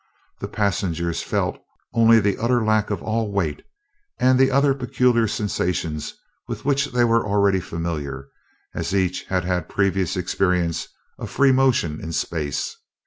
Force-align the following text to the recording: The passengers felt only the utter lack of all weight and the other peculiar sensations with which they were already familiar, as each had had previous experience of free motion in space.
The 0.39 0.47
passengers 0.47 1.21
felt 1.21 1.59
only 1.93 2.19
the 2.19 2.39
utter 2.39 2.65
lack 2.65 2.89
of 2.89 3.03
all 3.03 3.31
weight 3.31 3.61
and 4.17 4.39
the 4.39 4.49
other 4.49 4.73
peculiar 4.73 5.27
sensations 5.27 6.15
with 6.47 6.65
which 6.65 6.87
they 6.87 7.03
were 7.03 7.23
already 7.23 7.59
familiar, 7.59 8.27
as 8.73 8.95
each 8.95 9.25
had 9.25 9.45
had 9.45 9.69
previous 9.69 10.17
experience 10.17 10.87
of 11.19 11.29
free 11.29 11.51
motion 11.51 12.01
in 12.01 12.13
space. 12.13 12.75